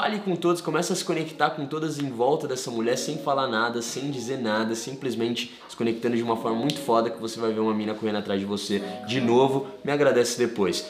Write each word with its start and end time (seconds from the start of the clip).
Fale 0.00 0.20
com 0.20 0.36
todos, 0.36 0.62
começa 0.62 0.92
a 0.92 0.96
se 0.96 1.04
conectar 1.04 1.50
com 1.50 1.66
todas 1.66 1.98
em 1.98 2.08
volta 2.08 2.46
dessa 2.46 2.70
mulher 2.70 2.96
sem 2.96 3.18
falar 3.18 3.48
nada, 3.48 3.82
sem 3.82 4.12
dizer 4.12 4.38
nada, 4.38 4.76
simplesmente 4.76 5.58
se 5.68 5.76
conectando 5.76 6.16
de 6.16 6.22
uma 6.22 6.36
forma 6.36 6.56
muito 6.56 6.78
foda 6.78 7.10
que 7.10 7.20
você 7.20 7.40
vai 7.40 7.52
ver 7.52 7.58
uma 7.58 7.74
mina 7.74 7.92
correndo 7.94 8.18
atrás 8.18 8.38
de 8.38 8.46
você 8.46 8.80
de 9.08 9.20
novo. 9.20 9.66
Me 9.82 9.90
agradece 9.90 10.38
depois. 10.38 10.86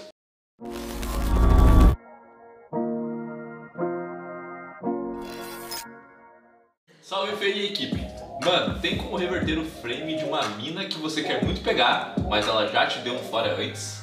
Salve 7.01 7.35
Fê 7.37 7.51
e 7.55 7.65
equipe! 7.65 8.07
Mano, 8.45 8.79
tem 8.79 8.99
como 8.99 9.17
reverter 9.17 9.59
o 9.59 9.65
frame 9.65 10.19
de 10.19 10.25
uma 10.25 10.47
mina 10.51 10.85
que 10.85 10.99
você 10.99 11.23
quer 11.23 11.43
muito 11.43 11.63
pegar, 11.63 12.15
mas 12.29 12.47
ela 12.47 12.67
já 12.67 12.87
te 12.87 12.99
deu 12.99 13.15
um 13.15 13.21
fora 13.21 13.57
antes? 13.59 14.03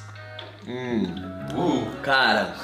Hum, 0.68 1.04
Uh, 1.56 2.02
cara, 2.02 2.56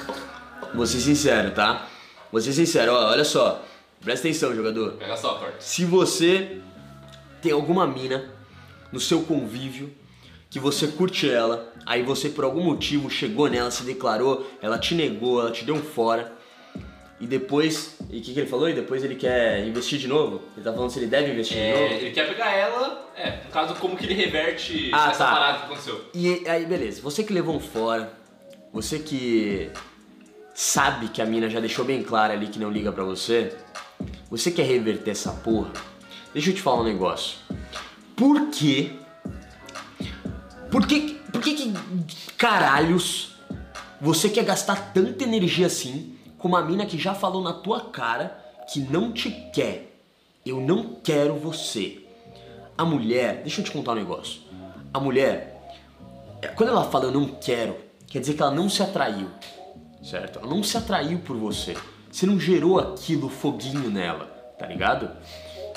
vou 0.73 0.87
ser 0.87 0.99
sincero, 0.99 1.51
tá? 1.51 1.90
Vou 2.31 2.39
ser 2.41 2.53
sincero, 2.53 2.93
ó, 2.93 3.09
olha 3.11 3.23
só. 3.25 3.63
Presta 4.03 4.27
atenção, 4.27 4.55
jogador. 4.55 4.93
pega 4.93 5.15
só, 5.15 5.35
corte. 5.35 5.63
Se 5.63 5.85
você 5.85 6.57
tem 7.41 7.51
alguma 7.51 7.85
mina 7.85 8.29
no 8.91 8.99
seu 8.99 9.21
convívio 9.23 9.91
que 10.49 10.59
você 10.59 10.87
curte 10.87 11.29
ela, 11.29 11.71
aí 11.85 12.01
você 12.03 12.29
por 12.29 12.43
algum 12.43 12.63
motivo 12.63 13.09
chegou 13.09 13.47
nela, 13.47 13.69
se 13.71 13.83
declarou, 13.83 14.49
ela 14.61 14.77
te 14.77 14.95
negou, 14.95 15.39
ela 15.39 15.51
te 15.51 15.63
deu 15.63 15.75
um 15.75 15.81
fora. 15.81 16.33
E 17.19 17.27
depois, 17.27 17.97
e 18.09 18.17
o 18.17 18.21
que, 18.21 18.33
que 18.33 18.39
ele 18.39 18.49
falou? 18.49 18.67
E 18.67 18.73
depois 18.73 19.03
ele 19.03 19.13
quer 19.15 19.63
investir 19.67 19.99
de 19.99 20.07
novo? 20.07 20.41
Ele 20.57 20.63
tá 20.65 20.73
falando 20.73 20.89
se 20.89 20.97
ele 20.97 21.05
deve 21.05 21.31
investir 21.31 21.55
de 21.57 21.63
É, 21.63 21.73
novo? 21.83 21.93
ele 21.93 22.11
quer 22.11 22.27
pegar 22.27 22.51
ela, 22.51 23.07
é, 23.15 23.43
no 23.45 23.51
caso, 23.51 23.75
como 23.75 23.95
que 23.95 24.05
ele 24.05 24.15
reverte 24.15 24.89
Ah, 24.91 25.11
essa 25.11 25.25
tá. 25.25 25.31
parada 25.31 25.57
que 25.59 25.65
aconteceu. 25.65 26.01
E 26.15 26.43
aí, 26.49 26.65
beleza, 26.65 26.99
você 27.01 27.23
que 27.23 27.31
levou 27.31 27.55
um 27.55 27.59
fora, 27.59 28.11
você 28.73 28.97
que 28.97 29.69
sabe 30.61 31.07
que 31.07 31.23
a 31.23 31.25
mina 31.25 31.49
já 31.49 31.59
deixou 31.59 31.83
bem 31.83 32.03
claro 32.03 32.33
ali 32.33 32.45
que 32.45 32.59
não 32.59 32.69
liga 32.69 32.91
pra 32.91 33.03
você, 33.03 33.57
você 34.29 34.51
quer 34.51 34.61
reverter 34.61 35.09
essa 35.09 35.31
porra? 35.31 35.71
Deixa 36.35 36.51
eu 36.51 36.53
te 36.53 36.61
falar 36.61 36.81
um 36.81 36.83
negócio. 36.83 37.39
Por 38.15 38.51
que. 38.51 38.95
Por 40.69 40.85
que. 40.85 41.19
Por 41.31 41.41
que, 41.41 41.55
que 41.55 41.73
caralhos 42.37 43.35
você 43.99 44.29
quer 44.29 44.43
gastar 44.43 44.93
tanta 44.93 45.23
energia 45.23 45.65
assim 45.65 46.15
com 46.37 46.49
uma 46.49 46.61
mina 46.61 46.85
que 46.85 46.97
já 46.97 47.15
falou 47.15 47.41
na 47.41 47.53
tua 47.53 47.89
cara 47.89 48.39
que 48.71 48.81
não 48.81 49.11
te 49.11 49.31
quer? 49.51 49.99
Eu 50.45 50.61
não 50.61 50.93
quero 51.03 51.33
você. 51.37 52.05
A 52.77 52.85
mulher, 52.85 53.41
deixa 53.41 53.61
eu 53.61 53.65
te 53.65 53.71
contar 53.71 53.93
um 53.93 53.95
negócio. 53.95 54.41
A 54.93 54.99
mulher, 54.99 55.73
quando 56.55 56.69
ela 56.69 56.83
fala 56.83 57.05
eu 57.05 57.11
não 57.11 57.25
quero, 57.29 57.77
quer 58.05 58.19
dizer 58.19 58.35
que 58.35 58.41
ela 58.43 58.51
não 58.51 58.69
se 58.69 58.83
atraiu, 58.83 59.27
certo? 60.03 60.39
Ela 60.39 60.47
não 60.47 60.63
se 60.63 60.77
atraiu 60.77 61.19
por 61.19 61.37
você. 61.37 61.75
Você 62.11 62.25
não 62.25 62.39
gerou 62.39 62.79
aquilo 62.79 63.29
foguinho 63.29 63.89
nela, 63.89 64.25
tá 64.57 64.65
ligado? 64.65 65.15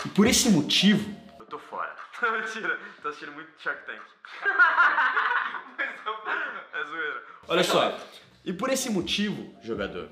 E 0.05 0.09
por 0.09 0.27
esse 0.27 0.51
motivo. 0.51 1.15
Eu 1.39 1.47
tô 1.47 1.59
fora. 1.59 1.95
Mentira, 2.33 2.79
tô 3.03 3.09
assistindo 3.09 3.33
muito 3.33 3.51
Shark 3.59 3.85
Tank. 3.87 4.01
é 6.75 6.85
zoeira. 6.85 7.23
Olha 7.49 7.65
só, 7.65 7.99
e 8.45 8.53
por 8.53 8.71
esse 8.71 8.91
motivo, 8.91 9.55
jogador, 9.63 10.09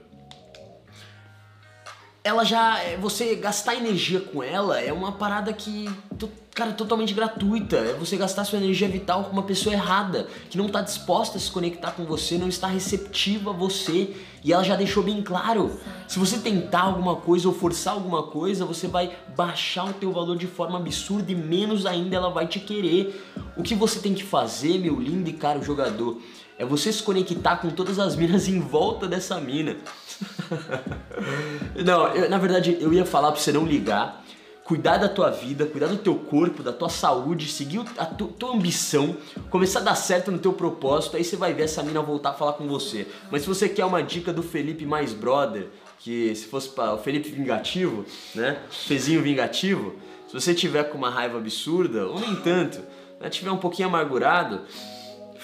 ela 2.25 2.45
já. 2.45 2.79
é, 2.81 2.97
Você 2.97 3.35
gastar 3.35 3.75
energia 3.75 4.21
com 4.21 4.43
ela 4.43 4.81
é 4.81 4.93
uma 4.93 5.13
parada 5.13 5.53
que. 5.53 5.91
Cara, 6.55 6.69
é 6.69 6.75
totalmente 6.75 7.15
gratuita. 7.15 7.77
É 7.77 7.95
você 7.95 8.15
gastar 8.17 8.45
sua 8.45 8.59
energia 8.59 8.87
vital 8.87 9.25
com 9.25 9.33
uma 9.33 9.43
pessoa 9.43 9.73
errada, 9.73 10.29
que 10.51 10.59
não 10.59 10.69
tá 10.69 10.83
disposta 10.83 11.39
a 11.39 11.41
se 11.41 11.51
conectar 11.51 11.93
com 11.93 12.05
você, 12.05 12.37
não 12.37 12.47
está 12.47 12.67
receptiva 12.67 13.51
a 13.51 13.53
você. 13.55 14.15
E 14.45 14.53
ela 14.53 14.63
já 14.63 14.77
deixou 14.77 15.03
bem 15.03 15.23
claro. 15.23 15.81
Se 16.07 16.19
você 16.19 16.39
tentar 16.39 16.83
alguma 16.83 17.17
coisa 17.17 17.49
ou 17.49 17.55
forçar 17.55 17.95
alguma 17.95 18.25
coisa, 18.25 18.67
você 18.67 18.87
vai 18.87 19.17
baixar 19.35 19.87
o 19.87 19.95
teu 19.95 20.13
valor 20.13 20.37
de 20.37 20.47
forma 20.47 20.79
absurda 20.79 21.33
e 21.33 21.35
menos 21.35 21.87
ainda 21.87 22.17
ela 22.17 22.29
vai 22.29 22.47
te 22.47 22.61
querer. 22.61 23.25
O 23.57 23.63
que 23.63 23.75
você 23.75 23.99
tem 23.99 24.13
que 24.13 24.23
fazer, 24.23 24.79
meu 24.79 25.01
lindo 25.01 25.31
e 25.31 25.33
caro 25.33 25.63
jogador, 25.63 26.21
é 26.59 26.67
você 26.67 26.93
se 26.93 27.03
conectar 27.03 27.57
com 27.57 27.71
todas 27.71 27.99
as 27.99 28.15
minas 28.15 28.47
em 28.47 28.61
volta 28.61 29.09
dessa 29.09 29.41
mina. 29.41 29.77
Não, 31.85 32.09
eu- 32.09 32.29
na 32.31 32.39
verdade 32.39 32.77
eu 32.81 32.93
ia 32.93 33.05
falar 33.05 33.33
pra 33.33 33.41
você 33.41 33.53
não 33.53 33.65
ligar, 33.65 34.23
cuidar 34.65 34.97
da 34.99 35.09
tua 35.09 35.31
vida, 35.31 35.67
cuidar 35.67 35.87
do 35.89 35.97
teu 35.99 36.15
corpo, 36.15 36.63
da 36.63 36.73
tua 36.73 36.89
saúde, 36.89 37.49
seguir 37.49 37.83
a 37.99 38.07
tu- 38.07 38.29
tua 38.29 38.55
ambição, 38.55 39.17
começar 39.51 39.81
a 39.81 39.83
dar 39.83 39.95
certo 39.95 40.31
no 40.31 40.39
teu 40.39 40.53
propósito, 40.53 41.17
aí 41.17 41.25
você 41.25 41.37
vai 41.37 41.53
ver 41.53 41.65
essa 41.65 41.83
mina 41.83 42.01
voltar 42.01 42.31
a 42.31 42.35
falar 42.35 42.53
com 42.55 42.67
você. 42.69 43.07
Mas 43.31 43.43
se 43.43 43.49
você 43.49 43.69
quer 43.69 43.85
uma 43.85 44.03
dica 44.03 44.33
do 44.33 44.43
Felipe 44.43 44.85
mais 44.87 45.13
brother, 45.13 45.69
que 45.99 46.35
se 46.35 46.47
fosse 46.47 46.69
para 46.69 46.95
o 46.95 46.99
Felipe 46.99 47.31
vingativo, 47.31 48.05
né? 48.35 48.59
Fezinho 48.71 49.23
vingativo, 49.23 49.95
se 50.27 50.33
você 50.35 50.55
tiver 50.55 50.85
com 50.85 50.99
uma 50.99 51.11
raiva 51.11 51.39
absurda, 51.39 52.07
ou 52.07 52.19
nem 52.19 52.35
tanto, 52.37 52.81
né? 53.21 53.29
tiver 53.29 53.51
um 53.51 53.57
pouquinho 53.59 53.89
amargurado, 53.89 54.61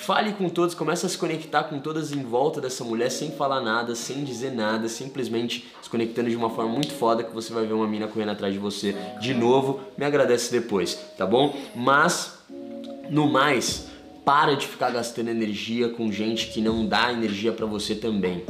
Fale 0.00 0.32
com 0.32 0.48
todos, 0.48 0.74
começa 0.74 1.06
a 1.06 1.10
se 1.10 1.18
conectar 1.18 1.64
com 1.64 1.80
todas 1.80 2.12
em 2.12 2.22
volta 2.22 2.60
dessa 2.60 2.84
mulher 2.84 3.10
sem 3.10 3.32
falar 3.32 3.60
nada, 3.60 3.94
sem 3.94 4.24
dizer 4.24 4.52
nada, 4.52 4.88
simplesmente 4.88 5.66
se 5.82 5.90
conectando 5.90 6.30
de 6.30 6.36
uma 6.36 6.48
forma 6.48 6.72
muito 6.72 6.94
foda 6.94 7.24
que 7.24 7.34
você 7.34 7.52
vai 7.52 7.66
ver 7.66 7.74
uma 7.74 7.86
mina 7.86 8.06
correndo 8.06 8.30
atrás 8.30 8.54
de 8.54 8.60
você 8.60 8.94
de 9.20 9.34
novo. 9.34 9.80
Me 9.98 10.06
agradece 10.06 10.52
depois, 10.52 10.94
tá 11.18 11.26
bom? 11.26 11.54
Mas, 11.74 12.38
no 13.10 13.30
mais, 13.30 13.88
para 14.24 14.54
de 14.54 14.66
ficar 14.66 14.90
gastando 14.90 15.28
energia 15.28 15.90
com 15.90 16.10
gente 16.12 16.46
que 16.46 16.62
não 16.62 16.86
dá 16.86 17.12
energia 17.12 17.52
pra 17.52 17.66
você 17.66 17.94
também. 17.94 18.44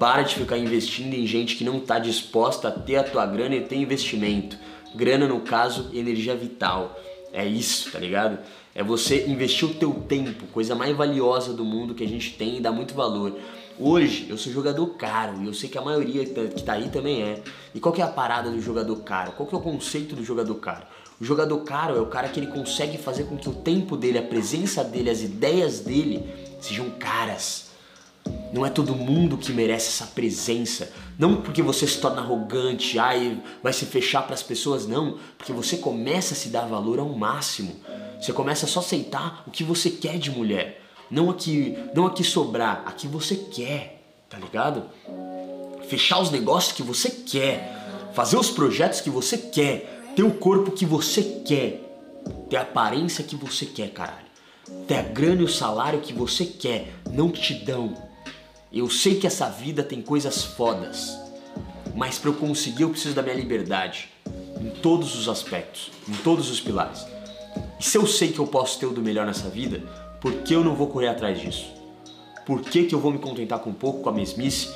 Para 0.00 0.22
de 0.22 0.34
ficar 0.34 0.56
investindo 0.56 1.14
em 1.14 1.26
gente 1.26 1.56
que 1.56 1.62
não 1.62 1.78
tá 1.78 1.98
disposta 1.98 2.68
a 2.68 2.72
ter 2.72 2.96
a 2.96 3.04
tua 3.04 3.26
grana 3.26 3.54
e 3.54 3.60
ter 3.60 3.76
investimento. 3.76 4.56
Grana, 4.94 5.28
no 5.28 5.40
caso, 5.40 5.90
energia 5.92 6.34
vital. 6.34 6.98
É 7.36 7.44
isso, 7.44 7.92
tá 7.92 7.98
ligado? 7.98 8.38
É 8.74 8.82
você 8.82 9.26
investir 9.26 9.68
o 9.68 9.74
teu 9.74 9.92
tempo, 9.92 10.46
coisa 10.46 10.74
mais 10.74 10.96
valiosa 10.96 11.52
do 11.52 11.66
mundo 11.66 11.94
que 11.94 12.02
a 12.02 12.08
gente 12.08 12.32
tem 12.32 12.56
e 12.56 12.60
dá 12.62 12.72
muito 12.72 12.94
valor. 12.94 13.38
Hoje 13.78 14.26
eu 14.30 14.38
sou 14.38 14.50
jogador 14.50 14.86
caro 14.96 15.42
e 15.42 15.46
eu 15.46 15.52
sei 15.52 15.68
que 15.68 15.76
a 15.76 15.82
maioria 15.82 16.24
que 16.24 16.62
tá 16.62 16.72
aí 16.72 16.88
também 16.88 17.22
é. 17.22 17.42
E 17.74 17.78
qual 17.78 17.92
que 17.92 18.00
é 18.00 18.04
a 18.06 18.08
parada 18.08 18.48
do 18.48 18.58
jogador 18.58 18.96
caro? 19.02 19.32
Qual 19.32 19.46
que 19.46 19.54
é 19.54 19.58
o 19.58 19.60
conceito 19.60 20.16
do 20.16 20.24
jogador 20.24 20.54
caro? 20.54 20.86
O 21.20 21.24
jogador 21.26 21.58
caro 21.58 21.94
é 21.94 22.00
o 22.00 22.06
cara 22.06 22.26
que 22.26 22.40
ele 22.40 22.46
consegue 22.46 22.96
fazer 22.96 23.24
com 23.24 23.36
que 23.36 23.50
o 23.50 23.54
tempo 23.54 23.98
dele, 23.98 24.16
a 24.16 24.22
presença 24.22 24.82
dele, 24.82 25.10
as 25.10 25.20
ideias 25.20 25.80
dele 25.80 26.24
sejam 26.58 26.88
caras. 26.98 27.65
Não 28.52 28.64
é 28.64 28.70
todo 28.70 28.94
mundo 28.94 29.36
que 29.36 29.52
merece 29.52 29.88
essa 29.88 30.06
presença. 30.06 30.90
Não 31.18 31.42
porque 31.42 31.62
você 31.62 31.86
se 31.86 32.00
torna 32.00 32.20
arrogante, 32.20 32.98
ai, 32.98 33.40
vai 33.62 33.72
se 33.72 33.84
fechar 33.84 34.22
para 34.22 34.34
as 34.34 34.42
pessoas, 34.42 34.86
não. 34.86 35.18
Porque 35.36 35.52
você 35.52 35.76
começa 35.76 36.34
a 36.34 36.36
se 36.36 36.48
dar 36.48 36.66
valor 36.66 36.98
ao 36.98 37.08
máximo. 37.10 37.76
Você 38.20 38.32
começa 38.32 38.66
a 38.66 38.68
só 38.68 38.80
aceitar 38.80 39.44
o 39.46 39.50
que 39.50 39.62
você 39.62 39.90
quer 39.90 40.18
de 40.18 40.30
mulher. 40.30 40.82
Não 41.10 41.30
aqui, 41.30 41.76
não 41.94 42.06
aqui 42.06 42.24
sobrar, 42.24 42.82
aqui 42.86 43.06
você 43.06 43.36
quer, 43.36 44.02
tá 44.28 44.38
ligado? 44.38 44.84
Fechar 45.88 46.20
os 46.20 46.30
negócios 46.30 46.72
que 46.72 46.82
você 46.82 47.10
quer, 47.10 48.10
fazer 48.12 48.36
os 48.36 48.50
projetos 48.50 49.00
que 49.00 49.10
você 49.10 49.38
quer, 49.38 50.12
ter 50.16 50.24
o 50.24 50.32
corpo 50.32 50.72
que 50.72 50.84
você 50.84 51.22
quer, 51.46 51.80
ter 52.50 52.56
a 52.56 52.62
aparência 52.62 53.22
que 53.22 53.36
você 53.36 53.66
quer, 53.66 53.90
caralho. 53.90 54.26
Ter 54.88 54.96
a 54.96 55.02
grana 55.02 55.42
e 55.42 55.44
o 55.44 55.48
salário 55.48 56.00
que 56.00 56.12
você 56.12 56.44
quer, 56.44 56.92
não 57.12 57.30
que 57.30 57.40
te 57.40 57.54
dão. 57.54 58.05
Eu 58.76 58.90
sei 58.90 59.14
que 59.14 59.26
essa 59.26 59.48
vida 59.48 59.82
tem 59.82 60.02
coisas 60.02 60.44
fodas, 60.44 61.18
mas 61.94 62.18
para 62.18 62.28
eu 62.28 62.34
conseguir 62.34 62.82
eu 62.82 62.90
preciso 62.90 63.14
da 63.14 63.22
minha 63.22 63.34
liberdade 63.34 64.10
em 64.60 64.68
todos 64.68 65.18
os 65.18 65.30
aspectos, 65.30 65.90
em 66.06 66.12
todos 66.16 66.50
os 66.50 66.60
pilares. 66.60 67.06
E 67.80 67.82
se 67.82 67.96
eu 67.96 68.06
sei 68.06 68.32
que 68.32 68.38
eu 68.38 68.46
posso 68.46 68.78
ter 68.78 68.84
o 68.84 68.92
do 68.92 69.00
melhor 69.00 69.24
nessa 69.24 69.48
vida, 69.48 69.82
por 70.20 70.30
que 70.42 70.54
eu 70.54 70.62
não 70.62 70.74
vou 70.74 70.88
correr 70.88 71.08
atrás 71.08 71.40
disso? 71.40 71.72
Por 72.44 72.60
que, 72.60 72.84
que 72.84 72.94
eu 72.94 73.00
vou 73.00 73.10
me 73.10 73.18
contentar 73.18 73.60
com 73.60 73.72
pouco, 73.72 74.02
com 74.02 74.10
a 74.10 74.12
mesmice? 74.12 74.68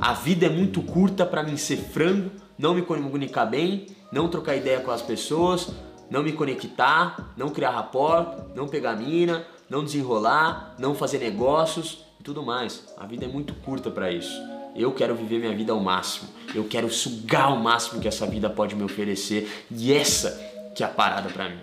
A 0.00 0.14
vida 0.14 0.46
é 0.46 0.50
muito 0.50 0.82
curta 0.82 1.24
para 1.24 1.44
mim 1.44 1.56
ser 1.56 1.76
frango, 1.76 2.32
não 2.58 2.74
me 2.74 2.82
comunicar 2.82 3.46
bem, 3.46 3.86
não 4.10 4.26
trocar 4.26 4.56
ideia 4.56 4.80
com 4.80 4.90
as 4.90 5.00
pessoas, 5.00 5.68
não 6.10 6.24
me 6.24 6.32
conectar, 6.32 7.32
não 7.36 7.50
criar 7.50 7.70
rapport, 7.70 8.36
não 8.56 8.66
pegar 8.66 8.96
mina, 8.96 9.46
não 9.70 9.84
desenrolar, 9.84 10.74
não 10.76 10.92
fazer 10.92 11.18
negócios 11.18 12.07
tudo 12.28 12.42
mais. 12.42 12.84
A 12.98 13.06
vida 13.06 13.24
é 13.24 13.28
muito 13.28 13.54
curta 13.54 13.90
para 13.90 14.12
isso. 14.12 14.38
Eu 14.76 14.92
quero 14.92 15.14
viver 15.14 15.38
minha 15.38 15.56
vida 15.56 15.72
ao 15.72 15.80
máximo. 15.80 16.28
Eu 16.54 16.64
quero 16.64 16.90
sugar 16.90 17.50
o 17.52 17.58
máximo 17.58 18.02
que 18.02 18.06
essa 18.06 18.26
vida 18.26 18.50
pode 18.50 18.76
me 18.76 18.82
oferecer. 18.84 19.66
E 19.70 19.94
essa 19.94 20.38
que 20.74 20.82
é 20.82 20.86
a 20.86 20.90
parada 20.90 21.30
para 21.30 21.48
mim. 21.48 21.58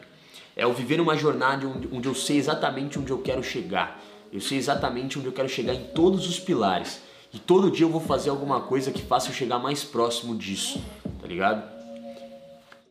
É 0.55 0.63
eu 0.63 0.73
viver 0.73 0.99
uma 0.99 1.15
jornada 1.15 1.67
onde 1.91 2.07
eu 2.07 2.15
sei 2.15 2.37
exatamente 2.37 2.97
onde 2.97 3.11
eu 3.11 3.19
quero 3.19 3.43
chegar. 3.43 4.01
Eu 4.33 4.41
sei 4.41 4.57
exatamente 4.57 5.19
onde 5.19 5.27
eu 5.27 5.33
quero 5.33 5.47
chegar 5.47 5.75
em 5.75 5.83
todos 5.83 6.27
os 6.27 6.39
pilares. 6.39 7.01
E 7.31 7.37
todo 7.37 7.69
dia 7.69 7.85
eu 7.85 7.91
vou 7.91 8.01
fazer 8.01 8.31
alguma 8.31 8.61
coisa 8.61 8.91
que 8.91 9.03
faça 9.03 9.29
eu 9.29 9.33
chegar 9.33 9.59
mais 9.59 9.83
próximo 9.83 10.35
disso, 10.35 10.81
tá 11.21 11.27
ligado? 11.27 11.74